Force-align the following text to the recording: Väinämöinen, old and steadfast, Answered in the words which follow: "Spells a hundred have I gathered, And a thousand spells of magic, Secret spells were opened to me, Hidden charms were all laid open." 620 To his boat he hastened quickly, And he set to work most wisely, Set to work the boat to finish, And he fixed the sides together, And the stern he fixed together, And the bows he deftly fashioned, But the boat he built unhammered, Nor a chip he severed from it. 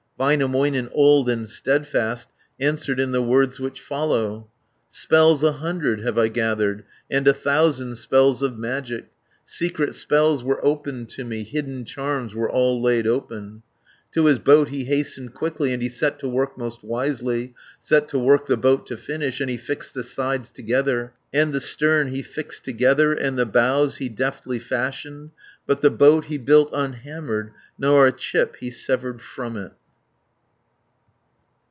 Väinämöinen, 0.19 0.87
old 0.91 1.27
and 1.29 1.49
steadfast, 1.49 2.29
Answered 2.59 2.99
in 2.99 3.11
the 3.11 3.23
words 3.23 3.59
which 3.59 3.81
follow: 3.81 4.51
"Spells 4.87 5.43
a 5.43 5.53
hundred 5.53 6.01
have 6.01 6.15
I 6.19 6.27
gathered, 6.27 6.83
And 7.09 7.27
a 7.27 7.33
thousand 7.33 7.95
spells 7.95 8.43
of 8.43 8.55
magic, 8.55 9.07
Secret 9.45 9.95
spells 9.95 10.43
were 10.43 10.63
opened 10.63 11.09
to 11.09 11.25
me, 11.25 11.41
Hidden 11.41 11.85
charms 11.85 12.35
were 12.35 12.47
all 12.51 12.79
laid 12.79 13.07
open." 13.07 13.63
620 14.11 14.11
To 14.11 14.25
his 14.25 14.37
boat 14.37 14.69
he 14.69 14.83
hastened 14.83 15.33
quickly, 15.33 15.73
And 15.73 15.81
he 15.81 15.89
set 15.89 16.19
to 16.19 16.29
work 16.29 16.55
most 16.55 16.83
wisely, 16.83 17.55
Set 17.79 18.07
to 18.09 18.19
work 18.19 18.45
the 18.45 18.57
boat 18.57 18.85
to 18.85 18.97
finish, 18.97 19.41
And 19.41 19.49
he 19.49 19.57
fixed 19.57 19.95
the 19.95 20.03
sides 20.03 20.51
together, 20.51 21.13
And 21.33 21.51
the 21.51 21.59
stern 21.59 22.09
he 22.09 22.21
fixed 22.21 22.63
together, 22.63 23.11
And 23.11 23.39
the 23.39 23.47
bows 23.47 23.97
he 23.97 24.07
deftly 24.07 24.59
fashioned, 24.59 25.31
But 25.65 25.81
the 25.81 25.89
boat 25.89 26.25
he 26.25 26.37
built 26.37 26.69
unhammered, 26.73 27.53
Nor 27.79 28.05
a 28.05 28.11
chip 28.11 28.57
he 28.59 28.69
severed 28.69 29.19
from 29.19 29.57
it. 29.57 29.71